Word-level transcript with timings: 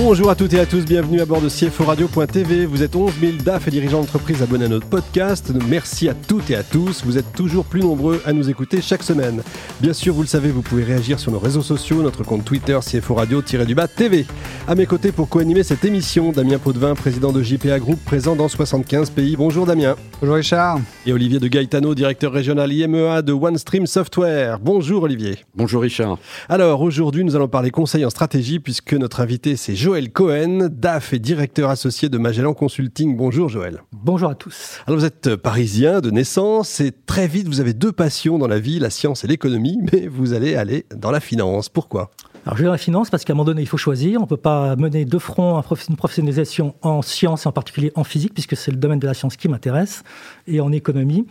Bonjour 0.00 0.30
à 0.30 0.36
toutes 0.36 0.54
et 0.54 0.60
à 0.60 0.64
tous, 0.64 0.84
bienvenue 0.84 1.20
à 1.20 1.26
bord 1.26 1.40
de 1.40 1.48
CFO 1.48 1.82
Radio.tv. 1.82 2.66
Vous 2.66 2.84
êtes 2.84 2.94
11 2.94 3.12
000 3.20 3.32
DAF 3.44 3.66
et 3.66 3.72
dirigeants 3.72 3.98
d'entreprise 4.00 4.40
abonnés 4.42 4.66
à 4.66 4.68
notre 4.68 4.86
podcast. 4.86 5.52
Merci 5.68 6.08
à 6.08 6.14
toutes 6.14 6.50
et 6.50 6.54
à 6.54 6.62
tous. 6.62 7.02
Vous 7.04 7.18
êtes 7.18 7.32
toujours 7.32 7.64
plus 7.64 7.80
nombreux 7.80 8.22
à 8.24 8.32
nous 8.32 8.48
écouter 8.48 8.80
chaque 8.80 9.02
semaine. 9.02 9.42
Bien 9.80 9.92
sûr, 9.92 10.14
vous 10.14 10.22
le 10.22 10.28
savez, 10.28 10.52
vous 10.52 10.62
pouvez 10.62 10.84
réagir 10.84 11.18
sur 11.18 11.32
nos 11.32 11.40
réseaux 11.40 11.62
sociaux, 11.62 12.00
notre 12.00 12.22
compte 12.22 12.44
Twitter 12.44 12.78
CFO 12.80 13.14
Radio-du-bas 13.14 13.88
TV. 13.88 14.24
À 14.68 14.76
mes 14.76 14.86
côtés 14.86 15.10
pour 15.10 15.28
co-animer 15.28 15.64
cette 15.64 15.84
émission, 15.84 16.30
Damien 16.30 16.58
Potvin, 16.58 16.94
président 16.94 17.32
de 17.32 17.42
JPA 17.42 17.80
Group, 17.80 17.98
présent 18.04 18.36
dans 18.36 18.46
75 18.46 19.10
pays. 19.10 19.34
Bonjour 19.34 19.66
Damien. 19.66 19.96
Bonjour 20.20 20.36
Richard. 20.36 20.78
Et 21.06 21.12
Olivier 21.12 21.40
de 21.40 21.48
Gaetano, 21.48 21.96
directeur 21.96 22.32
régional 22.32 22.72
IMEA 22.72 23.22
de 23.22 23.32
OneStream 23.32 23.86
Software. 23.88 24.60
Bonjour 24.60 25.02
Olivier. 25.02 25.38
Bonjour 25.56 25.82
Richard. 25.82 26.18
Alors 26.48 26.82
aujourd'hui, 26.82 27.24
nous 27.24 27.34
allons 27.34 27.48
parler 27.48 27.72
conseil 27.72 28.04
en 28.04 28.10
stratégie 28.10 28.60
puisque 28.60 28.92
notre 28.92 29.20
invité 29.20 29.56
c'est 29.56 29.74
Joël 29.88 30.12
Cohen, 30.12 30.68
DAF 30.70 31.14
et 31.14 31.18
directeur 31.18 31.70
associé 31.70 32.10
de 32.10 32.18
Magellan 32.18 32.52
Consulting. 32.52 33.16
Bonjour 33.16 33.48
Joël. 33.48 33.80
Bonjour 33.90 34.28
à 34.28 34.34
tous. 34.34 34.80
Alors 34.86 35.00
vous 35.00 35.06
êtes 35.06 35.34
parisien 35.36 36.02
de 36.02 36.10
naissance 36.10 36.80
et 36.80 36.92
très 36.92 37.26
vite 37.26 37.48
vous 37.48 37.60
avez 37.62 37.72
deux 37.72 37.90
passions 37.90 38.36
dans 38.36 38.48
la 38.48 38.58
vie, 38.58 38.80
la 38.80 38.90
science 38.90 39.24
et 39.24 39.26
l'économie, 39.26 39.78
mais 39.90 40.06
vous 40.06 40.34
allez 40.34 40.56
aller 40.56 40.84
dans 40.94 41.10
la 41.10 41.20
finance. 41.20 41.70
Pourquoi? 41.70 42.10
Alors, 42.44 42.58
je 42.58 42.64
vais 42.64 42.66
dans 42.66 42.72
la 42.72 42.76
finance 42.76 43.08
parce 43.08 43.24
qu'à 43.24 43.32
un 43.32 43.36
moment 43.36 43.46
donné, 43.46 43.62
il 43.62 43.66
faut 43.66 43.78
choisir. 43.78 44.20
On 44.20 44.24
ne 44.24 44.28
peut 44.28 44.36
pas 44.36 44.76
mener 44.76 45.06
de 45.06 45.18
front 45.18 45.58
une 45.88 45.96
professionnalisation 45.96 46.74
en 46.82 47.00
science 47.00 47.46
et 47.46 47.48
en 47.48 47.52
particulier 47.52 47.90
en 47.94 48.04
physique, 48.04 48.34
puisque 48.34 48.58
c'est 48.58 48.70
le 48.70 48.76
domaine 48.76 48.98
de 48.98 49.06
la 49.06 49.14
science 49.14 49.38
qui 49.38 49.48
m'intéresse, 49.48 50.02
et 50.46 50.60
en 50.60 50.70
économie. 50.70 51.26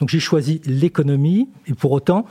Donc, 0.00 0.08
j'ai 0.08 0.18
choisi 0.18 0.60
l'économie, 0.66 1.48
et 1.68 1.74
pour 1.74 1.92
autant, 1.92 2.26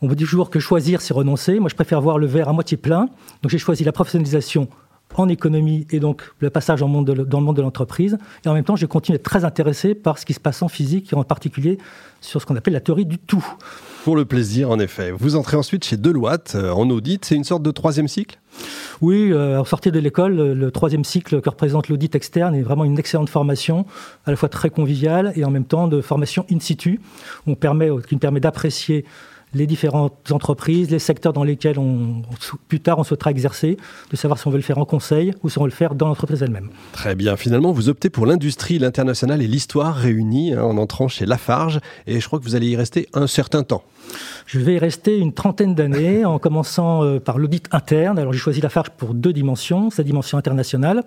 on 0.00 0.08
vous 0.08 0.14
dit 0.14 0.24
toujours 0.24 0.48
que 0.48 0.60
choisir, 0.60 1.02
c'est 1.02 1.12
renoncer. 1.12 1.60
Moi, 1.60 1.68
je 1.68 1.74
préfère 1.74 2.00
voir 2.00 2.18
le 2.18 2.26
verre 2.26 2.48
à 2.48 2.54
moitié 2.54 2.78
plein. 2.78 3.10
Donc, 3.42 3.50
j'ai 3.50 3.58
choisi 3.58 3.84
la 3.84 3.92
professionnalisation 3.92 4.68
en 5.14 5.28
économie 5.28 5.86
et 5.90 6.00
donc 6.00 6.22
le 6.40 6.50
passage 6.50 6.80
dans 6.80 6.86
le 6.86 6.92
monde 6.92 7.56
de 7.56 7.62
l'entreprise. 7.62 8.18
Et 8.44 8.48
en 8.48 8.54
même 8.54 8.64
temps, 8.64 8.76
je 8.76 8.86
continue 8.86 9.16
d'être 9.16 9.24
très 9.24 9.44
intéressé 9.44 9.94
par 9.94 10.18
ce 10.18 10.26
qui 10.26 10.34
se 10.34 10.40
passe 10.40 10.62
en 10.62 10.68
physique 10.68 11.12
et 11.12 11.16
en 11.16 11.24
particulier 11.24 11.78
sur 12.20 12.40
ce 12.40 12.46
qu'on 12.46 12.56
appelle 12.56 12.74
la 12.74 12.80
théorie 12.80 13.06
du 13.06 13.18
tout. 13.18 13.44
Pour 14.04 14.16
le 14.16 14.24
plaisir, 14.24 14.70
en 14.70 14.78
effet. 14.78 15.12
Vous 15.12 15.36
entrez 15.36 15.56
ensuite 15.56 15.84
chez 15.84 15.96
Deloitte 15.96 16.54
euh, 16.56 16.72
en 16.72 16.88
audit. 16.90 17.24
C'est 17.24 17.36
une 17.36 17.44
sorte 17.44 17.62
de 17.62 17.70
troisième 17.70 18.08
cycle? 18.08 18.38
Oui, 19.00 19.30
euh, 19.32 19.60
en 19.60 19.64
sortie 19.64 19.90
de 19.90 19.98
l'école, 19.98 20.36
le 20.36 20.70
troisième 20.70 21.04
cycle 21.04 21.40
que 21.40 21.50
représente 21.50 21.88
l'audit 21.88 22.14
externe 22.14 22.54
est 22.54 22.62
vraiment 22.62 22.84
une 22.84 22.98
excellente 22.98 23.28
formation, 23.28 23.86
à 24.26 24.30
la 24.30 24.36
fois 24.36 24.48
très 24.48 24.70
conviviale 24.70 25.32
et 25.36 25.44
en 25.44 25.50
même 25.50 25.64
temps 25.64 25.88
de 25.88 26.00
formation 26.00 26.46
in 26.52 26.60
situ, 26.60 27.00
on 27.46 27.54
permet, 27.54 27.90
qui 28.08 28.16
permet 28.16 28.40
d'apprécier 28.40 29.04
les 29.54 29.66
différentes 29.66 30.30
entreprises, 30.30 30.90
les 30.90 30.98
secteurs 30.98 31.32
dans 31.32 31.44
lesquels 31.44 31.78
on, 31.78 32.22
plus 32.68 32.80
tard 32.80 32.98
on 32.98 33.04
souhaitera 33.04 33.30
exercer, 33.30 33.76
de 34.10 34.16
savoir 34.16 34.38
si 34.38 34.46
on 34.46 34.50
veut 34.50 34.56
le 34.56 34.62
faire 34.62 34.78
en 34.78 34.84
conseil 34.84 35.32
ou 35.42 35.48
si 35.48 35.58
on 35.58 35.62
veut 35.62 35.70
le 35.70 35.74
faire 35.74 35.94
dans 35.94 36.08
l'entreprise 36.08 36.42
elle-même. 36.42 36.70
Très 36.92 37.14
bien. 37.14 37.36
Finalement, 37.36 37.72
vous 37.72 37.88
optez 37.88 38.10
pour 38.10 38.26
l'industrie, 38.26 38.78
l'international 38.78 39.42
et 39.42 39.46
l'histoire 39.46 39.94
réunis 39.94 40.54
hein, 40.54 40.62
en 40.62 40.76
entrant 40.78 41.08
chez 41.08 41.26
Lafarge 41.26 41.80
et 42.06 42.20
je 42.20 42.26
crois 42.26 42.38
que 42.38 42.44
vous 42.44 42.54
allez 42.54 42.68
y 42.68 42.76
rester 42.76 43.08
un 43.14 43.26
certain 43.26 43.62
temps. 43.62 43.82
Je 44.46 44.58
vais 44.58 44.74
y 44.74 44.78
rester 44.78 45.18
une 45.18 45.32
trentaine 45.32 45.74
d'années 45.74 46.24
en 46.24 46.38
commençant 46.38 47.04
euh, 47.04 47.20
par 47.20 47.38
l'audit 47.38 47.66
interne. 47.72 48.18
Alors 48.18 48.32
j'ai 48.32 48.38
choisi 48.38 48.60
Lafarge 48.60 48.90
pour 48.90 49.14
deux 49.14 49.32
dimensions, 49.32 49.90
sa 49.90 50.02
dimension 50.02 50.36
internationale 50.36 51.04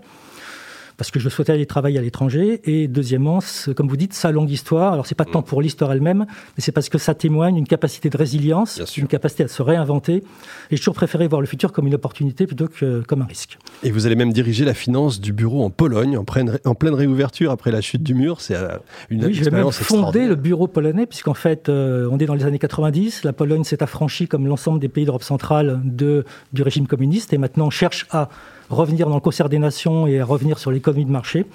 parce 0.97 1.11
que 1.11 1.19
je 1.19 1.29
souhaitais 1.29 1.53
aller 1.53 1.65
travailler 1.65 1.99
à 1.99 2.01
l'étranger. 2.01 2.61
Et 2.65 2.87
deuxièmement, 2.87 3.39
comme 3.75 3.87
vous 3.87 3.97
dites, 3.97 4.13
sa 4.13 4.31
longue 4.31 4.49
histoire. 4.49 4.93
Alors, 4.93 5.05
c'est 5.05 5.15
pas 5.15 5.25
tant 5.25 5.41
mm. 5.41 5.45
pour 5.45 5.61
l'histoire 5.61 5.91
elle-même, 5.91 6.25
mais 6.27 6.63
c'est 6.63 6.71
parce 6.71 6.89
que 6.89 6.97
ça 6.97 7.13
témoigne 7.13 7.55
d'une 7.55 7.67
capacité 7.67 8.09
de 8.09 8.17
résilience, 8.17 8.81
une 8.97 9.07
capacité 9.07 9.43
à 9.43 9.47
se 9.47 9.61
réinventer. 9.61 10.15
Et 10.15 10.23
j'ai 10.71 10.77
toujours 10.77 10.95
préféré 10.95 11.27
voir 11.27 11.41
le 11.41 11.47
futur 11.47 11.71
comme 11.71 11.87
une 11.87 11.95
opportunité 11.95 12.47
plutôt 12.47 12.67
que 12.67 13.01
comme 13.01 13.21
un 13.21 13.25
risque. 13.25 13.59
Et 13.83 13.91
vous 13.91 14.05
allez 14.07 14.15
même 14.15 14.33
diriger 14.33 14.65
la 14.65 14.73
finance 14.73 15.21
du 15.21 15.33
bureau 15.33 15.63
en 15.63 15.69
Pologne, 15.69 16.17
en 16.17 16.23
pleine, 16.23 16.59
en 16.65 16.73
pleine 16.73 16.95
réouverture 16.95 17.51
après 17.51 17.71
la 17.71 17.81
chute 17.81 18.03
du 18.03 18.15
mur. 18.15 18.41
C'est 18.41 18.55
euh, 18.55 18.77
une 19.09 19.25
oui, 19.25 19.33
vais 19.33 19.51
même 19.51 19.71
fonder 19.71 20.25
le 20.25 20.35
bureau 20.35 20.67
polonais, 20.67 21.05
puisqu'en 21.05 21.35
fait, 21.35 21.69
euh, 21.69 22.09
on 22.11 22.17
est 22.17 22.25
dans 22.25 22.33
les 22.33 22.45
années 22.45 22.59
90. 22.59 23.23
La 23.23 23.33
Pologne 23.33 23.63
s'est 23.63 23.83
affranchie, 23.83 24.27
comme 24.27 24.47
l'ensemble 24.47 24.79
des 24.79 24.89
pays 24.89 25.05
d'Europe 25.05 25.23
centrale, 25.23 25.79
de, 25.83 26.25
du 26.53 26.63
régime 26.63 26.87
communiste. 26.87 27.33
Et 27.33 27.37
maintenant, 27.37 27.67
on 27.67 27.71
cherche 27.71 28.07
à 28.09 28.29
revenir 28.69 29.07
dans 29.07 29.15
le 29.15 29.21
concert 29.21 29.49
des 29.49 29.59
nations 29.59 30.07
et 30.07 30.21
revenir 30.21 30.59
sur 30.59 30.71
l'économie 30.71 31.05
de 31.05 31.11
marché. 31.11 31.45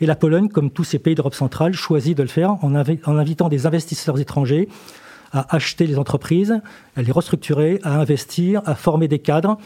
Et 0.00 0.06
la 0.06 0.16
Pologne, 0.16 0.48
comme 0.48 0.70
tous 0.70 0.84
ces 0.84 0.98
pays 0.98 1.14
d'Europe 1.14 1.34
centrale, 1.34 1.72
choisit 1.72 2.16
de 2.16 2.22
le 2.22 2.28
faire 2.28 2.56
en 2.62 2.74
invitant 2.74 3.48
des 3.48 3.66
investisseurs 3.66 4.18
étrangers 4.18 4.68
à 5.32 5.54
acheter 5.54 5.86
les 5.86 5.98
entreprises, 5.98 6.60
à 6.96 7.02
les 7.02 7.12
restructurer, 7.12 7.80
à 7.82 8.00
investir, 8.00 8.62
à 8.66 8.74
former 8.74 9.08
des 9.08 9.20
cadres 9.20 9.58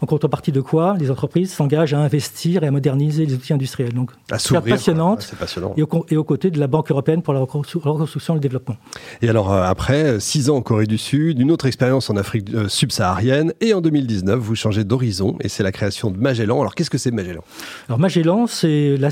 en 0.00 0.06
contrepartie 0.06 0.52
de 0.52 0.60
quoi 0.60 0.96
les 0.98 1.10
entreprises 1.10 1.52
s'engagent 1.52 1.94
à 1.94 1.98
investir 1.98 2.62
et 2.62 2.66
à 2.66 2.70
moderniser 2.70 3.26
les 3.26 3.34
outils 3.34 3.52
industriels. 3.52 3.92
Donc, 3.92 4.10
c'est 4.38 4.60
passionnante 4.60 5.32
passionnant. 5.38 5.74
et, 5.76 5.82
au, 5.82 6.06
et 6.08 6.16
aux 6.16 6.24
côtés 6.24 6.50
de 6.50 6.58
la 6.58 6.66
Banque 6.66 6.90
européenne 6.90 7.22
pour 7.22 7.34
la 7.34 7.40
reconstruction 7.40 8.34
et 8.34 8.36
le 8.36 8.40
développement. 8.40 8.76
Et 9.22 9.28
alors, 9.28 9.52
euh, 9.52 9.62
après, 9.62 10.20
six 10.20 10.50
ans 10.50 10.56
en 10.56 10.62
Corée 10.62 10.86
du 10.86 10.98
Sud, 10.98 11.40
une 11.40 11.50
autre 11.50 11.66
expérience 11.66 12.10
en 12.10 12.16
Afrique 12.16 12.52
euh, 12.54 12.68
subsaharienne, 12.68 13.52
et 13.60 13.74
en 13.74 13.80
2019, 13.80 14.38
vous 14.38 14.54
changez 14.54 14.84
d'horizon, 14.84 15.36
et 15.40 15.48
c'est 15.48 15.62
la 15.62 15.72
création 15.72 16.10
de 16.10 16.18
Magellan. 16.18 16.60
Alors, 16.60 16.74
qu'est-ce 16.74 16.90
que 16.90 16.98
c'est 16.98 17.10
Magellan? 17.10 17.42
Alors, 17.88 17.98
Magellan, 17.98 18.46
c'est 18.46 18.96
la 18.96 19.10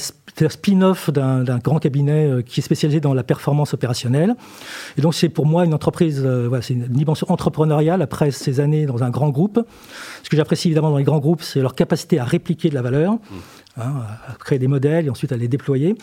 spin-off 0.48 1.10
d'un 1.10 1.58
grand 1.58 1.78
cabinet 1.78 2.26
euh, 2.26 2.42
qui 2.42 2.60
est 2.60 2.62
spécialisé 2.62 3.00
dans 3.00 3.14
la 3.14 3.22
performance 3.22 3.74
opérationnelle. 3.74 4.34
Et 4.98 5.02
donc, 5.02 5.14
c'est 5.14 5.28
pour 5.28 5.46
moi 5.46 5.64
une 5.64 5.74
entreprise, 5.74 6.20
voilà, 6.20 6.62
c'est 6.62 6.74
une 6.74 6.86
dimension 6.86 7.26
entrepreneuriale 7.30 8.02
après 8.02 8.30
ces 8.30 8.60
années 8.60 8.86
dans 8.86 9.02
un 9.02 9.10
grand 9.10 9.30
groupe. 9.30 9.60
Ce 10.22 10.28
que 10.28 10.36
j'apprécie 10.36 10.70
évidemment 10.76 10.90
dans 10.90 10.98
les 10.98 11.04
grands 11.04 11.20
groupes, 11.20 11.40
c'est 11.40 11.60
leur 11.60 11.74
capacité 11.74 12.18
à 12.18 12.24
répliquer 12.24 12.68
de 12.68 12.74
la 12.74 12.82
valeur, 12.82 13.14
mmh. 13.14 13.18
hein, 13.78 13.92
à 14.28 14.34
créer 14.34 14.58
des 14.58 14.68
modèles 14.68 15.06
et 15.06 15.10
ensuite 15.10 15.32
à 15.32 15.38
les 15.38 15.48
déployer. 15.48 15.96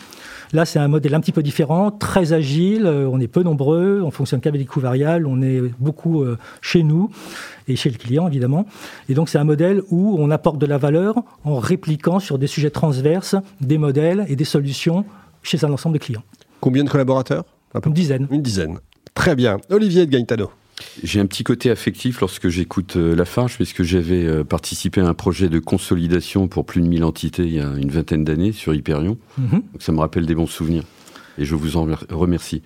Là, 0.52 0.64
c'est 0.64 0.80
un 0.80 0.88
modèle 0.88 1.14
un 1.14 1.20
petit 1.20 1.30
peu 1.30 1.44
différent, 1.44 1.92
très 1.92 2.32
agile, 2.32 2.86
euh, 2.86 3.08
on 3.08 3.20
est 3.20 3.28
peu 3.28 3.44
nombreux, 3.44 4.02
on 4.04 4.10
fonctionne 4.10 4.40
qu'avec 4.40 4.60
des 4.60 4.66
coûts 4.66 4.80
variables, 4.80 5.28
on 5.28 5.42
est 5.42 5.60
beaucoup 5.78 6.22
euh, 6.22 6.36
chez 6.60 6.82
nous 6.82 7.08
et 7.68 7.76
chez 7.76 7.88
le 7.88 7.98
client, 7.98 8.26
évidemment. 8.26 8.66
Et 9.08 9.14
donc, 9.14 9.28
c'est 9.28 9.38
un 9.38 9.44
modèle 9.44 9.80
où 9.90 10.16
on 10.18 10.32
apporte 10.32 10.58
de 10.58 10.66
la 10.66 10.76
valeur 10.76 11.22
en 11.44 11.60
répliquant 11.60 12.18
sur 12.18 12.36
des 12.36 12.48
sujets 12.48 12.70
transverses 12.70 13.36
des 13.60 13.78
modèles 13.78 14.26
et 14.28 14.34
des 14.34 14.44
solutions 14.44 15.04
chez 15.44 15.64
un 15.64 15.72
ensemble 15.72 15.94
de 15.94 16.04
clients. 16.04 16.24
Combien 16.60 16.82
de 16.82 16.90
collaborateurs 16.90 17.44
Une 17.86 17.92
dizaine. 17.92 18.26
Une 18.28 18.42
dizaine. 18.42 18.78
Très 19.14 19.36
bien. 19.36 19.58
Olivier 19.70 20.04
de 20.06 20.10
Gaetano. 20.10 20.50
J'ai 21.02 21.20
un 21.20 21.26
petit 21.26 21.44
côté 21.44 21.70
affectif 21.70 22.20
lorsque 22.20 22.48
j'écoute 22.48 22.96
euh, 22.96 23.16
Lafarge, 23.16 23.56
puisque 23.56 23.82
j'avais 23.82 24.24
euh, 24.24 24.44
participé 24.44 25.00
à 25.00 25.06
un 25.06 25.14
projet 25.14 25.48
de 25.48 25.58
consolidation 25.58 26.46
pour 26.48 26.64
plus 26.66 26.80
de 26.80 26.86
1000 26.86 27.04
entités 27.04 27.44
il 27.44 27.54
y 27.54 27.60
a 27.60 27.72
une 27.76 27.90
vingtaine 27.90 28.24
d'années 28.24 28.52
sur 28.52 28.74
Hyperion. 28.74 29.18
Mhm. 29.38 29.50
Donc 29.50 29.80
ça 29.80 29.92
me 29.92 29.98
rappelle 29.98 30.26
des 30.26 30.34
bons 30.34 30.46
souvenirs. 30.46 30.84
Et 31.38 31.44
je 31.44 31.54
vous 31.56 31.76
en 31.76 31.88
remercie. 32.10 32.62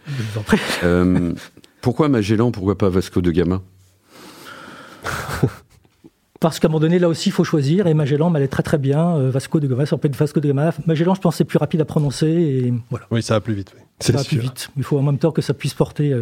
Euh, 0.85 1.33
pourquoi 1.81 2.09
Magellan 2.09 2.51
Pourquoi 2.51 2.77
pas 2.77 2.91
Vasco 2.91 3.23
de 3.23 3.31
Gama? 3.31 3.63
Parce 6.41 6.61
qu'à 6.61 6.69
un 6.69 6.71
moment 6.71 6.81
donné, 6.81 6.99
là 6.99 7.09
aussi, 7.09 7.31
il 7.31 7.33
faut 7.33 7.45
choisir. 7.45 7.87
Et 7.87 7.95
Magellan 7.95 8.31
m'allait 8.31 8.47
très 8.47 8.63
très 8.63 8.79
bien. 8.79 9.31
Vasco 9.31 9.59
de 9.59 9.67
Gama, 9.67 9.87
ça 9.87 9.97
peut 9.97 10.07
être 10.07 10.17
Vasco 10.17 10.39
de 10.39 10.47
Gama. 10.47 10.73
Magellan, 10.87 11.15
je 11.15 11.21
pense, 11.21 11.37
c'est 11.37 11.45
plus 11.45 11.59
rapide 11.59 11.81
à 11.81 11.85
prononcer. 11.85 12.27
Et 12.27 12.75
voilà. 12.91 13.07
Oui, 13.11 13.23
ça 13.23 13.35
va 13.35 13.41
plus 13.41 13.55
vite. 13.55 13.75
Ça 14.01 14.13
va 14.13 14.23
plus 14.23 14.39
vite. 14.39 14.69
Il 14.77 14.85
faut 14.85 14.99
en 14.99 15.03
même 15.03 15.19
temps 15.19 15.33
que 15.33 15.43
ça 15.43 15.55
puisse 15.55 15.75
porter 15.75 16.15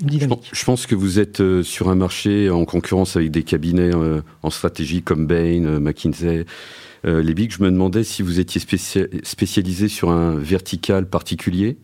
je 0.00 0.64
pense 0.64 0.86
que 0.86 0.94
vous 0.94 1.18
êtes 1.18 1.40
euh, 1.40 1.62
sur 1.62 1.88
un 1.88 1.94
marché 1.94 2.50
en 2.50 2.64
concurrence 2.64 3.16
avec 3.16 3.30
des 3.30 3.42
cabinets 3.42 3.94
euh, 3.94 4.20
en 4.42 4.50
stratégie 4.50 5.02
comme 5.02 5.26
Bain, 5.26 5.64
euh, 5.64 5.80
McKinsey, 5.80 6.44
les 7.04 7.34
Big. 7.34 7.52
Je 7.52 7.62
me 7.62 7.70
demandais 7.70 8.02
si 8.02 8.22
vous 8.22 8.40
étiez 8.40 8.60
spécialisé 8.60 9.86
sur 9.86 10.10
un 10.10 10.34
vertical 10.34 11.08
particulier 11.08 11.76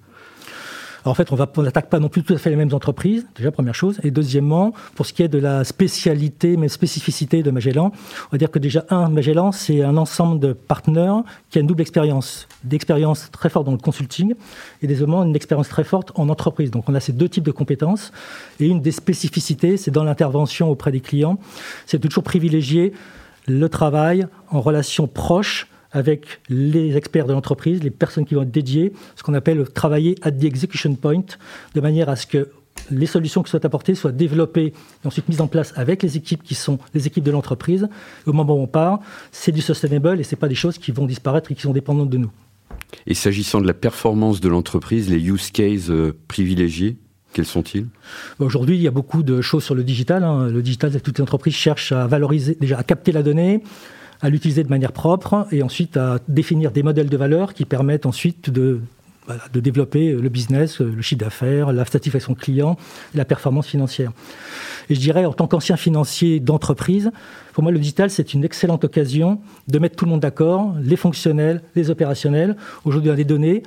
en 1.04 1.14
fait, 1.14 1.32
on 1.32 1.62
n'attaque 1.62 1.88
pas 1.88 1.98
non 1.98 2.08
plus 2.08 2.22
tout 2.22 2.34
à 2.34 2.38
fait 2.38 2.50
les 2.50 2.56
mêmes 2.56 2.72
entreprises, 2.72 3.26
déjà 3.34 3.50
première 3.50 3.74
chose. 3.74 3.98
Et 4.02 4.10
deuxièmement, 4.10 4.72
pour 4.94 5.06
ce 5.06 5.12
qui 5.12 5.22
est 5.22 5.28
de 5.28 5.38
la 5.38 5.64
spécialité, 5.64 6.56
mais 6.56 6.68
spécificité 6.68 7.42
de 7.42 7.50
Magellan, 7.50 7.92
on 7.94 8.28
va 8.32 8.38
dire 8.38 8.50
que 8.50 8.58
déjà, 8.58 8.84
un, 8.90 9.08
Magellan, 9.08 9.52
c'est 9.52 9.82
un 9.82 9.96
ensemble 9.96 10.40
de 10.40 10.52
partenaires 10.52 11.22
qui 11.50 11.58
a 11.58 11.60
une 11.60 11.66
double 11.66 11.82
expérience. 11.82 12.46
D'expérience 12.64 13.30
très 13.30 13.48
forte 13.48 13.66
dans 13.66 13.72
le 13.72 13.78
consulting 13.78 14.34
et 14.82 14.86
deuxièmement, 14.86 15.24
une 15.24 15.36
expérience 15.36 15.68
très 15.68 15.84
forte 15.84 16.12
en 16.14 16.28
entreprise. 16.28 16.70
Donc 16.70 16.88
on 16.88 16.94
a 16.94 17.00
ces 17.00 17.12
deux 17.12 17.28
types 17.28 17.44
de 17.44 17.50
compétences. 17.50 18.12
Et 18.60 18.66
une 18.66 18.80
des 18.80 18.92
spécificités, 18.92 19.76
c'est 19.76 19.90
dans 19.90 20.04
l'intervention 20.04 20.70
auprès 20.70 20.92
des 20.92 21.00
clients, 21.00 21.38
c'est 21.86 21.98
toujours 21.98 22.22
privilégier 22.22 22.92
le 23.48 23.68
travail 23.68 24.26
en 24.50 24.60
relation 24.60 25.06
proche 25.08 25.66
avec 25.92 26.40
les 26.48 26.96
experts 26.96 27.26
de 27.26 27.32
l'entreprise, 27.32 27.82
les 27.82 27.90
personnes 27.90 28.24
qui 28.24 28.34
vont 28.34 28.42
être 28.42 28.50
dédiées, 28.50 28.92
ce 29.16 29.22
qu'on 29.22 29.34
appelle 29.34 29.68
travailler 29.68 30.16
at 30.22 30.32
the 30.32 30.44
execution 30.44 30.94
point, 30.94 31.24
de 31.74 31.80
manière 31.80 32.08
à 32.08 32.16
ce 32.16 32.26
que 32.26 32.48
les 32.90 33.06
solutions 33.06 33.42
qui 33.42 33.50
soient 33.50 33.64
apportées 33.64 33.94
soient 33.94 34.12
développées 34.12 34.72
et 35.04 35.06
ensuite 35.06 35.28
mises 35.28 35.40
en 35.40 35.46
place 35.46 35.72
avec 35.76 36.02
les 36.02 36.16
équipes 36.16 36.42
qui 36.42 36.54
sont 36.54 36.78
les 36.94 37.06
équipes 37.06 37.24
de 37.24 37.30
l'entreprise. 37.30 37.88
Au 38.26 38.32
moment 38.32 38.54
où 38.54 38.60
on 38.62 38.66
part, 38.66 39.00
c'est 39.30 39.52
du 39.52 39.60
sustainable 39.60 40.20
et 40.20 40.24
ce 40.24 40.34
pas 40.34 40.48
des 40.48 40.54
choses 40.54 40.78
qui 40.78 40.90
vont 40.90 41.06
disparaître 41.06 41.52
et 41.52 41.54
qui 41.54 41.62
sont 41.62 41.72
dépendantes 41.72 42.10
de 42.10 42.18
nous. 42.18 42.30
Et 43.06 43.14
s'agissant 43.14 43.60
de 43.60 43.66
la 43.66 43.74
performance 43.74 44.40
de 44.40 44.48
l'entreprise, 44.48 45.08
les 45.08 45.18
use 45.18 45.50
cases 45.50 45.90
euh, 45.90 46.16
privilégiés, 46.28 46.96
quels 47.32 47.46
sont-ils? 47.46 47.86
Aujourd'hui, 48.38 48.76
il 48.76 48.82
y 48.82 48.88
a 48.88 48.90
beaucoup 48.90 49.22
de 49.22 49.40
choses 49.40 49.64
sur 49.64 49.74
le 49.74 49.84
digital. 49.84 50.22
Hein. 50.22 50.48
Le 50.48 50.62
digital, 50.62 51.00
toutes 51.00 51.18
les 51.18 51.22
entreprises 51.22 51.54
cherchent 51.54 51.92
à 51.92 52.06
valoriser, 52.06 52.56
déjà 52.60 52.78
à 52.78 52.82
capter 52.82 53.12
la 53.12 53.22
donnée, 53.22 53.62
à 54.22 54.30
l'utiliser 54.30 54.62
de 54.62 54.68
manière 54.68 54.92
propre 54.92 55.46
et 55.50 55.62
ensuite 55.62 55.96
à 55.96 56.18
définir 56.28 56.70
des 56.70 56.82
modèles 56.82 57.08
de 57.08 57.16
valeur 57.16 57.54
qui 57.54 57.64
permettent 57.64 58.06
ensuite 58.06 58.50
de 58.50 58.80
de 59.52 59.60
développer 59.60 60.12
le 60.12 60.28
business, 60.28 60.80
le 60.80 61.00
chiffre 61.00 61.20
d'affaires, 61.20 61.72
la 61.72 61.84
satisfaction 61.84 62.34
client, 62.34 62.76
la 63.14 63.24
performance 63.24 63.68
financière. 63.68 64.10
Et 64.90 64.94
je 64.94 65.00
dirais, 65.00 65.24
en 65.24 65.32
tant 65.32 65.46
qu'ancien 65.46 65.76
financier 65.76 66.40
d'entreprise, 66.40 67.12
pour 67.52 67.62
moi, 67.62 67.72
le 67.72 67.78
digital, 67.78 68.10
c'est 68.10 68.34
une 68.34 68.44
excellente 68.44 68.84
occasion 68.84 69.40
de 69.68 69.78
mettre 69.78 69.96
tout 69.96 70.06
le 70.06 70.10
monde 70.10 70.20
d'accord, 70.20 70.74
les 70.82 70.96
fonctionnels, 70.96 71.62
les 71.76 71.90
opérationnels. 71.90 72.56
Aujourd'hui, 72.84 73.10
on 73.10 73.14
a 73.14 73.16
des 73.16 73.24
données. 73.24 73.62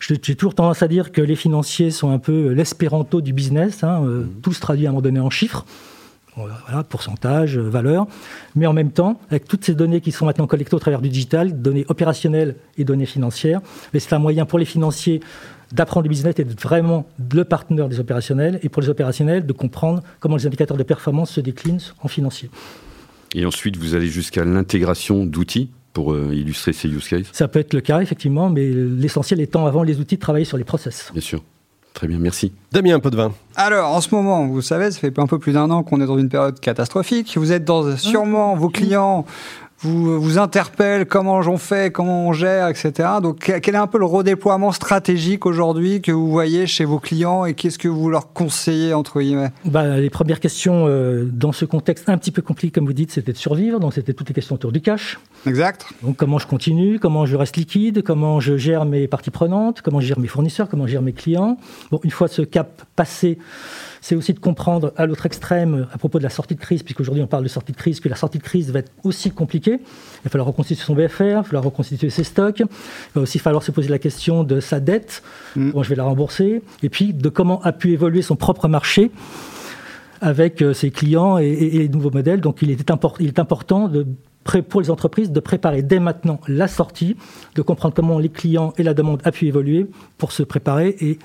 J'ai 0.00 0.18
toujours 0.18 0.54
tendance 0.54 0.82
à 0.82 0.88
dire 0.88 1.12
que 1.12 1.20
les 1.20 1.36
financiers 1.36 1.90
sont 1.90 2.10
un 2.10 2.18
peu 2.18 2.52
l'espéranto 2.52 3.20
du 3.20 3.32
business. 3.32 3.84
Hein, 3.84 4.02
euh, 4.04 4.24
mmh. 4.24 4.28
Tout 4.42 4.52
se 4.52 4.60
traduit 4.60 4.86
à 4.86 4.90
un 4.90 4.92
moment 4.92 5.02
donné 5.02 5.20
en 5.20 5.30
chiffres 5.30 5.66
voilà, 6.36 6.84
pourcentage, 6.84 7.58
valeur, 7.58 8.06
mais 8.54 8.66
en 8.66 8.72
même 8.72 8.90
temps, 8.90 9.18
avec 9.30 9.48
toutes 9.48 9.64
ces 9.64 9.74
données 9.74 10.00
qui 10.00 10.12
sont 10.12 10.26
maintenant 10.26 10.46
collectées 10.46 10.74
au 10.74 10.78
travers 10.78 11.00
du 11.00 11.08
digital, 11.08 11.60
données 11.60 11.86
opérationnelles 11.88 12.56
et 12.76 12.84
données 12.84 13.06
financières, 13.06 13.60
c'est 13.98 14.12
un 14.12 14.18
moyen 14.18 14.44
pour 14.44 14.58
les 14.58 14.64
financiers 14.66 15.20
d'apprendre 15.72 16.04
le 16.04 16.10
business 16.10 16.34
et 16.38 16.44
d'être 16.44 16.60
vraiment 16.60 17.06
le 17.32 17.44
partenaire 17.44 17.88
des 17.88 17.98
opérationnels, 17.98 18.60
et 18.62 18.68
pour 18.68 18.82
les 18.82 18.88
opérationnels 18.88 19.46
de 19.46 19.52
comprendre 19.52 20.02
comment 20.20 20.36
les 20.36 20.46
indicateurs 20.46 20.76
de 20.76 20.82
performance 20.82 21.30
se 21.30 21.40
déclinent 21.40 21.80
en 22.02 22.08
financier. 22.08 22.50
Et 23.34 23.44
ensuite, 23.44 23.76
vous 23.76 23.94
allez 23.94 24.06
jusqu'à 24.06 24.44
l'intégration 24.44 25.26
d'outils 25.26 25.70
pour 25.92 26.12
euh, 26.12 26.34
illustrer 26.34 26.72
ces 26.72 26.88
use 26.88 27.08
cases? 27.08 27.26
Ça 27.32 27.48
peut 27.48 27.58
être 27.58 27.74
le 27.74 27.80
cas, 27.80 28.00
effectivement, 28.00 28.50
mais 28.50 28.68
l'essentiel 28.68 29.40
étant 29.40 29.66
avant 29.66 29.82
les 29.82 29.98
outils 29.98 30.16
de 30.16 30.20
travailler 30.20 30.44
sur 30.44 30.58
les 30.58 30.64
process. 30.64 31.10
Bien 31.12 31.22
sûr. 31.22 31.42
Très 31.96 32.08
bien, 32.08 32.18
merci. 32.18 32.52
Damien, 32.72 32.96
un 32.96 33.00
peu 33.00 33.08
de 33.08 33.16
vin. 33.16 33.32
Alors, 33.54 33.90
en 33.94 34.02
ce 34.02 34.14
moment, 34.14 34.44
vous 34.46 34.60
savez, 34.60 34.90
ça 34.90 35.00
fait 35.00 35.18
un 35.18 35.26
peu 35.26 35.38
plus 35.38 35.52
d'un 35.52 35.70
an 35.70 35.82
qu'on 35.82 35.98
est 36.02 36.06
dans 36.06 36.18
une 36.18 36.28
période 36.28 36.60
catastrophique. 36.60 37.38
Vous 37.38 37.52
êtes 37.52 37.64
dans, 37.64 37.96
sûrement, 37.96 38.54
vos 38.54 38.68
clients 38.68 39.24
vous, 39.80 40.20
vous 40.20 40.38
interpelle 40.38 41.06
comment 41.06 41.42
j'en 41.42 41.58
fais, 41.58 41.90
comment 41.90 42.26
on 42.26 42.32
gère, 42.32 42.68
etc. 42.68 42.92
Donc, 43.22 43.52
quel 43.62 43.74
est 43.74 43.78
un 43.78 43.86
peu 43.86 43.98
le 43.98 44.06
redéploiement 44.06 44.72
stratégique 44.72 45.44
aujourd'hui 45.44 46.00
que 46.00 46.12
vous 46.12 46.30
voyez 46.30 46.66
chez 46.66 46.84
vos 46.84 46.98
clients 46.98 47.44
et 47.44 47.54
qu'est-ce 47.54 47.78
que 47.78 47.88
vous 47.88 48.08
leur 48.08 48.32
conseillez, 48.32 48.94
entre 48.94 49.20
guillemets? 49.20 49.50
Bah, 49.64 49.98
Les 49.98 50.10
premières 50.10 50.40
questions 50.40 50.86
euh, 50.86 51.24
dans 51.30 51.52
ce 51.52 51.64
contexte 51.64 52.08
un 52.08 52.16
petit 52.16 52.30
peu 52.30 52.42
compliqué, 52.42 52.72
comme 52.72 52.86
vous 52.86 52.92
dites, 52.92 53.10
c'était 53.12 53.32
de 53.32 53.38
survivre. 53.38 53.78
Donc, 53.78 53.94
c'était 53.94 54.14
toutes 54.14 54.28
les 54.28 54.34
questions 54.34 54.54
autour 54.54 54.72
du 54.72 54.80
cash. 54.80 55.18
Exact. 55.46 55.86
Donc, 56.02 56.16
comment 56.16 56.38
je 56.38 56.46
continue, 56.46 56.98
comment 56.98 57.26
je 57.26 57.36
reste 57.36 57.56
liquide, 57.56 58.02
comment 58.02 58.40
je 58.40 58.56
gère 58.56 58.84
mes 58.86 59.06
parties 59.08 59.30
prenantes, 59.30 59.82
comment 59.82 60.00
je 60.00 60.06
gère 60.06 60.18
mes 60.18 60.28
fournisseurs, 60.28 60.68
comment 60.68 60.86
je 60.86 60.92
gère 60.92 61.02
mes 61.02 61.12
clients. 61.12 61.58
Bon, 61.90 62.00
une 62.02 62.10
fois 62.10 62.28
ce 62.28 62.42
cap 62.42 62.82
passé, 62.96 63.38
c'est 64.00 64.14
aussi 64.14 64.32
de 64.32 64.38
comprendre 64.38 64.92
à 64.96 65.04
l'autre 65.04 65.26
extrême, 65.26 65.88
à 65.92 65.98
propos 65.98 66.18
de 66.18 66.22
la 66.22 66.30
sortie 66.30 66.54
de 66.54 66.60
crise, 66.60 66.84
puisqu'aujourd'hui 66.84 67.24
on 67.24 67.26
parle 67.26 67.42
de 67.42 67.48
sortie 67.48 67.72
de 67.72 67.76
crise, 67.76 67.98
que 67.98 68.08
la 68.08 68.14
sortie 68.14 68.38
de 68.38 68.42
crise 68.44 68.70
va 68.70 68.78
être 68.78 68.92
aussi 69.02 69.32
compliquée. 69.32 69.65
Il 69.72 70.24
va 70.24 70.30
falloir 70.30 70.46
reconstituer 70.46 70.84
son 70.84 70.94
BFR, 70.94 71.22
il 71.22 71.34
va 71.34 71.42
falloir 71.42 71.64
reconstituer 71.64 72.10
ses 72.10 72.24
stocks, 72.24 72.60
il 72.60 72.66
va 73.14 73.22
aussi 73.22 73.38
falloir 73.38 73.62
se 73.62 73.70
poser 73.70 73.88
la 73.88 73.98
question 73.98 74.44
de 74.44 74.60
sa 74.60 74.80
dette, 74.80 75.22
mm. 75.54 75.70
comment 75.70 75.82
je 75.82 75.88
vais 75.88 75.96
la 75.96 76.04
rembourser, 76.04 76.62
et 76.82 76.88
puis 76.88 77.12
de 77.12 77.28
comment 77.28 77.60
a 77.62 77.72
pu 77.72 77.92
évoluer 77.92 78.22
son 78.22 78.36
propre 78.36 78.68
marché 78.68 79.10
avec 80.20 80.62
euh, 80.62 80.72
ses 80.72 80.90
clients 80.90 81.38
et, 81.38 81.54
les 81.54 81.88
nouveaux 81.88 82.10
modèles. 82.10 82.40
Donc 82.40 82.62
il 82.62 82.70
est, 82.70 82.90
il 83.20 83.26
est 83.26 83.38
important 83.38 83.88
de 83.88 84.06
pour 84.68 84.80
les 84.80 84.90
entreprises 84.90 85.32
de 85.32 85.40
préparer 85.40 85.82
dès 85.82 85.98
maintenant 85.98 86.40
la 86.46 86.68
sortie, 86.68 87.16
de 87.56 87.62
comprendre 87.62 87.94
comment 87.94 88.20
les 88.20 88.28
clients 88.28 88.72
et 88.78 88.84
la 88.84 88.94
demande 88.94 89.20
a 89.24 89.32
pu 89.32 89.46
évoluer 89.46 89.86
pour 90.18 90.30
se 90.30 90.44
préparer 90.44 90.96
et 91.00 91.18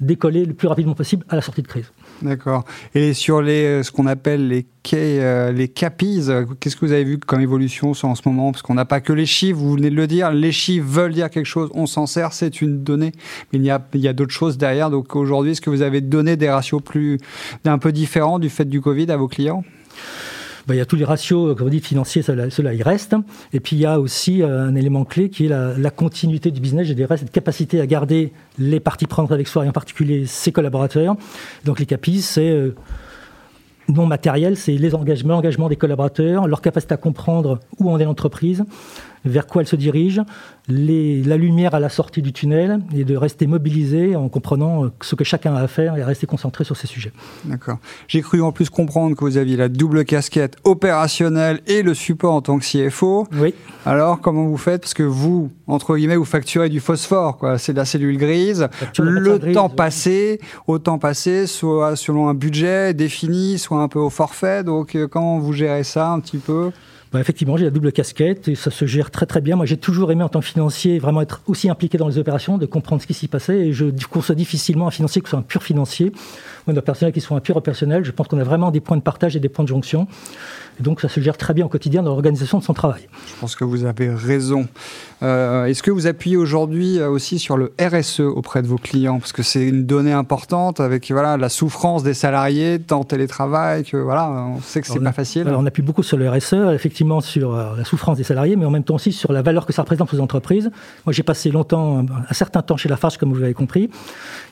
décoller 0.00 0.44
le 0.44 0.54
plus 0.54 0.68
rapidement 0.68 0.94
possible 0.94 1.24
à 1.28 1.36
la 1.36 1.42
sortie 1.42 1.62
de 1.62 1.66
crise. 1.66 1.92
D'accord. 2.22 2.64
Et 2.94 3.14
sur 3.14 3.42
les, 3.42 3.64
euh, 3.64 3.82
ce 3.82 3.90
qu'on 3.90 4.06
appelle 4.06 4.48
les, 4.48 4.66
euh, 4.94 5.52
les 5.52 5.68
CAPIs, 5.68 6.28
qu'est-ce 6.60 6.76
que 6.76 6.86
vous 6.86 6.92
avez 6.92 7.04
vu 7.04 7.18
comme 7.18 7.40
évolution 7.40 7.90
en 7.90 8.14
ce 8.14 8.22
moment? 8.26 8.52
Parce 8.52 8.62
qu'on 8.62 8.74
n'a 8.74 8.84
pas 8.84 9.00
que 9.00 9.12
les 9.12 9.26
chiffres, 9.26 9.58
vous 9.58 9.74
venez 9.74 9.90
de 9.90 9.94
le 9.94 10.06
dire, 10.06 10.32
les 10.32 10.52
chiffres 10.52 10.86
veulent 10.86 11.14
dire 11.14 11.30
quelque 11.30 11.46
chose, 11.46 11.70
on 11.74 11.86
s'en 11.86 12.06
sert, 12.06 12.32
c'est 12.32 12.60
une 12.60 12.82
donnée, 12.82 13.12
mais 13.52 13.58
il 13.58 13.64
y 13.64 13.70
a, 13.70 13.80
a 13.80 14.12
d'autres 14.12 14.32
choses 14.32 14.58
derrière. 14.58 14.90
Donc 14.90 15.14
aujourd'hui, 15.16 15.52
est-ce 15.52 15.60
que 15.60 15.70
vous 15.70 15.82
avez 15.82 16.00
donné 16.00 16.36
des 16.36 16.50
ratios 16.50 16.82
plus, 16.82 17.18
un 17.64 17.78
peu 17.78 17.92
différents 17.92 18.38
du 18.38 18.48
fait 18.48 18.64
du 18.64 18.80
Covid 18.80 19.10
à 19.10 19.16
vos 19.16 19.28
clients? 19.28 19.64
Bah, 20.68 20.74
il 20.74 20.78
y 20.78 20.82
a 20.82 20.86
tous 20.86 20.96
les 20.96 21.06
ratios, 21.06 21.56
comme 21.56 21.64
vous 21.64 21.70
dites, 21.70 21.86
financiers, 21.86 22.20
cela, 22.20 22.50
cela 22.50 22.74
il 22.74 22.82
reste. 22.82 23.16
Et 23.54 23.60
puis 23.60 23.74
il 23.76 23.78
y 23.78 23.86
a 23.86 23.98
aussi 23.98 24.42
euh, 24.42 24.66
un 24.66 24.74
élément 24.74 25.06
clé 25.06 25.30
qui 25.30 25.46
est 25.46 25.48
la, 25.48 25.90
continuité 25.90 26.50
du 26.50 26.60
business, 26.60 26.86
je 26.86 26.92
dirais, 26.92 27.16
cette 27.16 27.32
capacité 27.32 27.80
à 27.80 27.86
garder 27.86 28.34
les 28.58 28.78
parties 28.78 29.06
prenantes 29.06 29.32
avec 29.32 29.48
soi, 29.48 29.64
et 29.64 29.68
en 29.68 29.72
particulier 29.72 30.26
ses 30.26 30.52
collaborateurs. 30.52 31.16
Donc 31.64 31.80
les 31.80 31.86
CAPIs, 31.86 32.20
c'est 32.20 32.50
euh, 32.50 32.74
non 33.88 34.04
matériel, 34.04 34.58
c'est 34.58 34.72
les 34.72 34.94
engagements, 34.94 35.36
l'engagement 35.36 35.70
des 35.70 35.76
collaborateurs, 35.76 36.46
leur 36.46 36.60
capacité 36.60 36.92
à 36.92 36.98
comprendre 36.98 37.60
où 37.78 37.90
en 37.90 37.98
est 37.98 38.04
l'entreprise, 38.04 38.62
vers 39.28 39.46
quoi 39.46 39.62
elle 39.62 39.68
se 39.68 39.76
dirige, 39.76 40.20
la 40.68 41.36
lumière 41.36 41.74
à 41.74 41.80
la 41.80 41.88
sortie 41.88 42.22
du 42.22 42.32
tunnel 42.32 42.80
et 42.94 43.04
de 43.04 43.16
rester 43.16 43.46
mobilisé 43.46 44.16
en 44.16 44.28
comprenant 44.28 44.84
euh, 44.84 44.92
ce 45.00 45.14
que 45.14 45.24
chacun 45.24 45.54
a 45.54 45.60
à 45.60 45.68
faire 45.68 45.96
et 45.96 46.02
à 46.02 46.06
rester 46.06 46.26
concentré 46.26 46.64
sur 46.64 46.76
ces 46.76 46.86
sujets. 46.86 47.12
D'accord. 47.44 47.78
J'ai 48.06 48.20
cru 48.20 48.42
en 48.42 48.52
plus 48.52 48.68
comprendre 48.70 49.16
que 49.16 49.24
vous 49.24 49.36
aviez 49.36 49.56
la 49.56 49.68
double 49.68 50.04
casquette 50.04 50.56
opérationnelle 50.64 51.60
et 51.66 51.82
le 51.82 51.94
support 51.94 52.34
en 52.34 52.42
tant 52.42 52.58
que 52.58 52.64
CFO. 52.64 53.26
Oui. 53.32 53.54
Alors, 53.86 54.20
comment 54.20 54.46
vous 54.46 54.56
faites? 54.56 54.82
Parce 54.82 54.94
que 54.94 55.02
vous, 55.02 55.50
entre 55.66 55.96
guillemets, 55.96 56.16
vous 56.16 56.24
facturez 56.24 56.68
du 56.68 56.80
phosphore, 56.80 57.38
quoi. 57.38 57.58
C'est 57.58 57.72
de 57.72 57.78
la 57.78 57.84
cellule 57.84 58.18
grise. 58.18 58.68
Le 58.98 59.52
temps 59.52 59.68
passé, 59.68 60.40
au 60.66 60.78
temps 60.78 60.98
passé, 60.98 61.46
soit 61.46 61.96
selon 61.96 62.28
un 62.28 62.34
budget 62.34 62.94
défini, 62.94 63.58
soit 63.58 63.80
un 63.80 63.88
peu 63.88 63.98
au 63.98 64.10
forfait. 64.10 64.62
Donc, 64.64 64.94
euh, 64.94 65.08
comment 65.08 65.38
vous 65.38 65.52
gérez 65.52 65.84
ça 65.84 66.10
un 66.10 66.20
petit 66.20 66.38
peu? 66.38 66.70
Bah, 67.12 67.20
effectivement, 67.20 67.56
j'ai 67.56 67.64
la 67.64 67.70
double 67.70 67.90
casquette 67.90 68.48
et 68.48 68.54
ça 68.54 68.70
se 68.70 68.84
gère 68.84 69.10
très 69.10 69.24
très 69.24 69.40
bien. 69.40 69.56
Moi, 69.56 69.64
j'ai 69.64 69.78
toujours 69.78 70.12
aimé 70.12 70.22
en 70.22 70.28
tant 70.28 70.40
que 70.40 70.46
financier 70.46 70.98
vraiment 70.98 71.22
être 71.22 71.40
aussi 71.46 71.70
impliqué 71.70 71.96
dans 71.96 72.08
les 72.08 72.18
opérations, 72.18 72.58
de 72.58 72.66
comprendre 72.66 73.00
ce 73.00 73.06
qui 73.06 73.14
s'y 73.14 73.28
passait. 73.28 73.68
Et 73.68 73.72
je 73.72 73.86
conçois 74.10 74.34
difficilement 74.34 74.86
un 74.86 74.90
financier 74.90 75.22
qui 75.22 75.30
soit 75.30 75.38
un 75.38 75.42
pur 75.42 75.62
financier 75.62 76.12
ou 76.66 76.70
un 76.70 76.74
personnel 76.74 77.14
qui 77.14 77.22
soit 77.22 77.36
un 77.36 77.40
pur 77.40 77.56
opérationnel. 77.56 78.04
Je 78.04 78.10
pense 78.10 78.28
qu'on 78.28 78.38
a 78.38 78.44
vraiment 78.44 78.70
des 78.70 78.80
points 78.80 78.98
de 78.98 79.02
partage 79.02 79.36
et 79.36 79.40
des 79.40 79.48
points 79.48 79.64
de 79.64 79.70
jonction. 79.70 80.06
Et 80.78 80.82
donc, 80.82 81.00
ça 81.00 81.08
se 81.08 81.18
gère 81.20 81.36
très 81.36 81.54
bien 81.54 81.64
au 81.64 81.68
quotidien 81.68 82.02
dans 82.02 82.10
l'organisation 82.10 82.58
de 82.58 82.62
son 82.62 82.74
travail. 82.74 83.08
Je 83.26 83.40
pense 83.40 83.56
que 83.56 83.64
vous 83.64 83.84
avez 83.84 84.10
raison. 84.10 84.68
Euh, 85.22 85.64
est-ce 85.64 85.82
que 85.82 85.90
vous 85.90 86.06
appuyez 86.06 86.36
aujourd'hui 86.36 86.98
euh, 86.98 87.08
aussi 87.08 87.38
sur 87.38 87.56
le 87.56 87.72
RSE 87.80 88.20
auprès 88.20 88.62
de 88.62 88.68
vos 88.68 88.76
clients? 88.76 89.18
Parce 89.18 89.32
que 89.32 89.42
c'est 89.42 89.66
une 89.66 89.86
donnée 89.86 90.12
importante 90.12 90.78
avec 90.78 91.10
voilà, 91.10 91.36
la 91.36 91.48
souffrance 91.48 92.04
des 92.04 92.14
salariés, 92.14 92.78
tant 92.78 93.02
télétravail, 93.02 93.82
que 93.84 93.96
voilà, 93.96 94.30
on 94.30 94.60
sait 94.60 94.82
que 94.82 94.86
c'est 94.86 95.00
pas 95.00 95.12
facile. 95.12 95.48
Alors, 95.48 95.60
on 95.60 95.66
appuie 95.66 95.82
beaucoup 95.82 96.04
sur 96.04 96.16
le 96.16 96.30
RSE, 96.30 96.54
effectivement 96.74 96.97
sur 97.20 97.54
euh, 97.54 97.76
la 97.76 97.84
souffrance 97.84 98.16
des 98.16 98.24
salariés, 98.24 98.56
mais 98.56 98.64
en 98.64 98.70
même 98.70 98.84
temps 98.84 98.96
aussi 98.96 99.12
sur 99.12 99.32
la 99.32 99.42
valeur 99.42 99.66
que 99.66 99.72
ça 99.72 99.82
représente 99.82 100.12
aux 100.12 100.20
entreprises. 100.20 100.70
Moi, 101.06 101.12
j'ai 101.12 101.22
passé 101.22 101.50
longtemps, 101.50 102.04
un 102.28 102.34
certain 102.34 102.62
temps 102.62 102.76
chez 102.76 102.88
Lafarge, 102.88 103.18
comme 103.18 103.32
vous 103.32 103.40
l'avez 103.40 103.54
compris. 103.54 103.90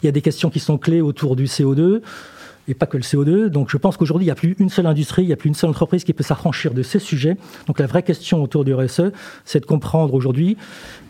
Il 0.02 0.06
y 0.06 0.08
a 0.08 0.12
des 0.12 0.22
questions 0.22 0.50
qui 0.50 0.60
sont 0.60 0.78
clés 0.78 1.00
autour 1.00 1.36
du 1.36 1.44
CO2 1.44 2.02
et 2.68 2.74
pas 2.74 2.86
que 2.86 2.96
le 2.96 3.02
CO2. 3.02 3.46
Donc 3.46 3.70
je 3.70 3.76
pense 3.76 3.96
qu'aujourd'hui, 3.96 4.24
il 4.24 4.28
n'y 4.28 4.32
a 4.32 4.36
plus 4.36 4.56
une 4.58 4.68
seule 4.68 4.86
industrie, 4.86 5.22
il 5.22 5.28
n'y 5.28 5.32
a 5.32 5.36
plus 5.36 5.48
une 5.48 5.54
seule 5.54 5.70
entreprise 5.70 6.04
qui 6.04 6.12
peut 6.12 6.24
s'affranchir 6.24 6.74
de 6.74 6.82
ces 6.82 6.98
sujets. 6.98 7.36
Donc 7.66 7.78
la 7.78 7.86
vraie 7.86 8.02
question 8.02 8.42
autour 8.42 8.64
du 8.64 8.74
RSE, 8.74 9.12
c'est 9.44 9.60
de 9.60 9.66
comprendre 9.66 10.14
aujourd'hui 10.14 10.56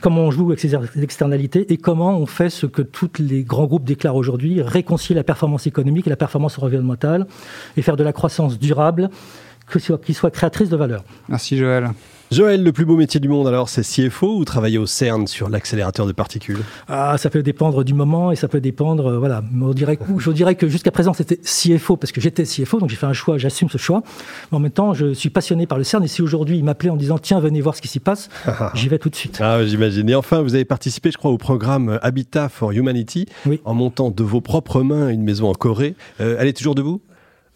comment 0.00 0.22
on 0.22 0.30
joue 0.30 0.46
avec 0.46 0.60
ces 0.60 0.74
externalités 1.02 1.72
et 1.72 1.76
comment 1.76 2.18
on 2.18 2.26
fait 2.26 2.50
ce 2.50 2.66
que 2.66 2.82
tous 2.82 3.10
les 3.18 3.42
grands 3.42 3.66
groupes 3.66 3.84
déclarent 3.84 4.16
aujourd'hui, 4.16 4.60
réconcilier 4.62 5.16
la 5.16 5.24
performance 5.24 5.66
économique 5.66 6.06
et 6.06 6.10
la 6.10 6.16
performance 6.16 6.58
environnementale 6.58 7.26
et 7.76 7.82
faire 7.82 7.96
de 7.96 8.04
la 8.04 8.12
croissance 8.12 8.58
durable 8.58 9.10
qui 9.66 10.14
soit 10.14 10.30
créatrice 10.30 10.68
de 10.68 10.76
valeur. 10.76 11.04
Merci 11.28 11.56
Joël. 11.56 11.90
Joël, 12.32 12.64
le 12.64 12.72
plus 12.72 12.84
beau 12.84 12.96
métier 12.96 13.20
du 13.20 13.28
monde 13.28 13.46
alors, 13.46 13.68
c'est 13.68 13.82
CFO 13.82 14.38
ou 14.38 14.44
travailler 14.44 14.78
au 14.78 14.86
CERN 14.86 15.28
sur 15.28 15.48
l'accélérateur 15.48 16.06
de 16.06 16.12
particules? 16.12 16.58
Ah, 16.88 17.16
ça 17.18 17.30
peut 17.30 17.44
dépendre 17.44 17.84
du 17.84 17.94
moment 17.94 18.32
et 18.32 18.36
ça 18.36 18.48
peut 18.48 18.60
dépendre, 18.60 19.12
euh, 19.12 19.18
voilà. 19.18 19.44
On 19.62 19.72
dirait, 19.72 19.96
je 20.18 20.30
dirais 20.32 20.56
que 20.56 20.66
jusqu'à 20.66 20.90
présent 20.90 21.12
c'était 21.12 21.36
CFO 21.36 21.96
parce 21.96 22.10
que 22.10 22.20
j'étais 22.20 22.42
CFO, 22.42 22.80
donc 22.80 22.90
j'ai 22.90 22.96
fait 22.96 23.06
un 23.06 23.12
choix, 23.12 23.38
j'assume 23.38 23.68
ce 23.68 23.78
choix. 23.78 24.02
Mais 24.50 24.56
en 24.56 24.60
même 24.60 24.72
temps, 24.72 24.92
je 24.92 25.14
suis 25.14 25.30
passionné 25.30 25.68
par 25.68 25.78
le 25.78 25.84
CERN 25.84 26.02
et 26.02 26.08
si 26.08 26.20
aujourd'hui 26.20 26.58
il 26.58 26.64
m'appelait 26.64 26.90
en 26.90 26.96
disant 26.96 27.18
tiens 27.18 27.38
venez 27.38 27.60
voir 27.60 27.76
ce 27.76 27.82
qui 27.82 27.88
s'y 27.88 28.00
passe, 28.00 28.28
j'y 28.74 28.88
vais 28.88 28.98
tout 28.98 29.08
de 29.08 29.14
suite. 29.14 29.38
Ah, 29.40 29.64
j'imagine. 29.64 30.10
Et 30.10 30.16
enfin, 30.16 30.42
vous 30.42 30.56
avez 30.56 30.64
participé, 30.64 31.12
je 31.12 31.18
crois, 31.18 31.30
au 31.30 31.38
programme 31.38 32.00
Habitat 32.02 32.48
for 32.48 32.72
Humanity 32.72 33.26
oui. 33.46 33.60
en 33.64 33.74
montant 33.74 34.10
de 34.10 34.24
vos 34.24 34.40
propres 34.40 34.82
mains 34.82 35.10
une 35.10 35.22
maison 35.22 35.48
en 35.48 35.54
Corée. 35.54 35.94
Euh, 36.20 36.36
elle 36.40 36.48
est 36.48 36.56
toujours 36.56 36.74
debout? 36.74 37.00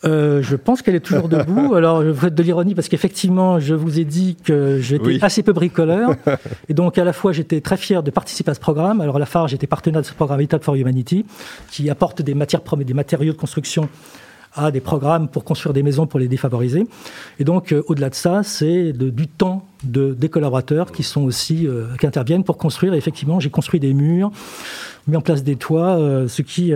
Euh, 0.05 0.43
je 0.43 0.57
pense 0.57 0.83
qu'elle 0.83 0.95
est 0.95 1.01
toujours 1.01 1.29
debout. 1.29 1.75
Alors, 1.75 2.03
je 2.03 2.13
faites 2.13 2.35
de 2.35 2.43
l'ironie 2.43 2.75
parce 2.75 2.89
qu'effectivement, 2.89 3.61
je 3.61 3.75
vous 3.75 3.99
ai 3.99 4.05
dit 4.05 4.37
que 4.43 4.79
j'étais 4.81 5.23
assez 5.23 5.43
peu 5.43 5.53
bricoleur. 5.53 6.15
Et 6.69 6.75
donc, 6.75 6.99
à 6.99 7.05
la 7.05 7.13
fois, 7.13 7.33
j'étais 7.33 7.61
très 7.61 7.77
fier 7.77 8.03
de 8.03 8.11
participer 8.11 8.51
à 8.51 8.55
ce 8.55 8.61
programme. 8.61 9.01
Alors, 9.01 9.17
à 9.17 9.19
la 9.19 9.27
phare, 9.27 9.49
j'étais 9.49 9.67
partenaire 9.67 10.03
de 10.03 10.07
ce 10.07 10.15
programme 10.15 10.39
Habitat 10.39 10.61
for 10.61 10.75
Humanity, 10.75 11.27
qui 11.71 11.91
apporte 11.91 12.23
des 12.23 12.35
matières 12.35 12.63
des 12.79 12.95
matériaux 12.95 13.33
de 13.33 13.39
construction 13.39 13.89
à 14.55 14.73
des 14.73 14.81
programmes 14.81 15.29
pour 15.29 15.45
construire 15.45 15.73
des 15.73 15.83
maisons 15.83 16.07
pour 16.07 16.19
les 16.19 16.27
défavorisés. 16.27 16.87
Et 17.39 17.45
donc, 17.45 17.73
euh, 17.73 17.85
au-delà 17.87 18.11
de 18.11 18.15
ça, 18.17 18.43
c'est 18.43 18.93
du 18.93 19.29
temps 19.29 19.65
de, 19.85 20.13
des 20.13 20.29
collaborateurs 20.29 20.91
qui 20.91 21.05
sont 21.05 21.23
aussi 21.23 21.69
euh, 21.69 21.87
qui 22.01 22.07
interviennent 22.07 22.43
pour 22.43 22.59
construire. 22.59 22.95
Et 22.95 22.97
effectivement, 22.97 23.39
j'ai 23.39 23.51
construit 23.51 23.79
des 23.79 23.95
murs, 23.95 24.33
mis 25.07 25.17
en 25.17 25.21
place 25.21 25.45
des 25.45 25.57
toits, 25.57 25.97
ce 26.27 26.43
qui 26.43 26.73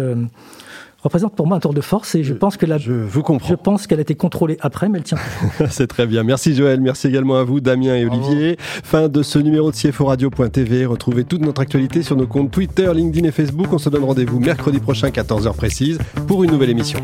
représente 1.04 1.36
pour 1.36 1.46
moi 1.46 1.58
un 1.58 1.60
tour 1.60 1.74
de 1.74 1.80
force 1.80 2.14
et 2.14 2.24
je 2.24 2.34
pense 2.34 2.56
que 2.56 2.66
la, 2.66 2.78
je 2.78 2.92
vous 2.92 3.22
comprends. 3.22 3.48
Je 3.48 3.54
pense 3.54 3.86
qu'elle 3.86 3.98
a 3.98 4.02
été 4.02 4.14
contrôlée 4.14 4.56
après, 4.60 4.88
mais 4.88 4.98
elle 4.98 5.04
tient. 5.04 5.18
C'est 5.70 5.86
très 5.86 6.06
bien. 6.06 6.22
Merci 6.24 6.54
Joël. 6.54 6.80
Merci 6.80 7.06
également 7.06 7.36
à 7.36 7.44
vous, 7.44 7.60
Damien 7.60 7.94
et 7.94 8.06
Olivier. 8.06 8.56
Fin 8.58 9.08
de 9.08 9.22
ce 9.22 9.38
numéro 9.38 9.70
de 9.70 9.76
CFO 9.76 10.06
Radio.tv. 10.06 10.86
Retrouvez 10.86 11.24
toute 11.24 11.42
notre 11.42 11.60
actualité 11.60 12.02
sur 12.02 12.16
nos 12.16 12.26
comptes 12.26 12.50
Twitter, 12.50 12.90
LinkedIn 12.92 13.28
et 13.28 13.32
Facebook. 13.32 13.68
On 13.72 13.78
se 13.78 13.88
donne 13.88 14.04
rendez-vous 14.04 14.40
mercredi 14.40 14.80
prochain, 14.80 15.08
14h 15.08 15.54
précise, 15.54 15.98
pour 16.26 16.42
une 16.42 16.50
nouvelle 16.50 16.70
émission. 16.70 16.98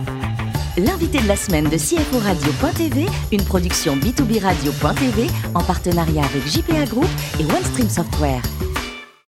L'invité 0.78 1.20
de 1.20 1.28
la 1.28 1.36
semaine 1.36 1.64
de 1.64 1.76
CFO 1.76 2.18
Radio.tv, 2.18 3.06
une 3.32 3.42
production 3.42 3.96
B2B 3.96 4.40
Radio.tv 4.40 5.26
en 5.54 5.62
partenariat 5.62 6.22
avec 6.24 6.46
JPA 6.46 6.84
Group 6.86 7.08
et 7.38 7.44
OneStream 7.44 7.88
Software. 7.88 8.40